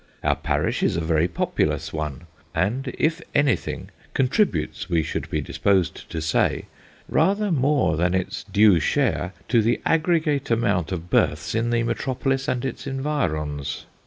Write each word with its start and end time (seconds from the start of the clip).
Our 0.23 0.35
parish 0.35 0.81
is 0.81 0.97
a 0.97 1.01
very 1.01 1.27
populous 1.27 1.93
one, 1.93 2.21
and, 2.55 2.87
if 2.97 3.21
anything, 3.35 3.91
contributes, 4.15 4.89
we 4.89 5.03
should 5.03 5.29
be 5.29 5.41
disposed 5.41 6.09
to 6.09 6.19
say, 6.23 6.65
rather 7.07 7.51
more 7.51 7.95
than 7.97 8.13
28 8.13 8.13
S 8.15 8.15
ketches 8.15 8.17
by 8.17 8.23
Boz. 8.23 8.41
its 8.41 8.43
due 8.51 8.79
share 8.79 9.33
to 9.49 9.61
the 9.61 9.79
aggregate 9.85 10.49
amount 10.49 10.91
of 10.91 11.11
births 11.11 11.53
in 11.53 11.69
the 11.69 11.83
metropolis 11.83 12.47
and 12.47 12.65
its 12.65 12.87
environs. 12.87 13.85